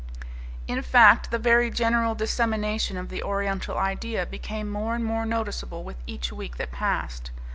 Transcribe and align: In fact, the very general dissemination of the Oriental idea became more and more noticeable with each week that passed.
In 0.67 0.81
fact, 0.81 1.29
the 1.29 1.37
very 1.37 1.69
general 1.69 2.15
dissemination 2.15 2.97
of 2.97 3.09
the 3.09 3.21
Oriental 3.21 3.77
idea 3.77 4.25
became 4.25 4.67
more 4.67 4.95
and 4.95 5.05
more 5.05 5.27
noticeable 5.27 5.83
with 5.83 5.97
each 6.07 6.33
week 6.33 6.57
that 6.57 6.71
passed. 6.71 7.29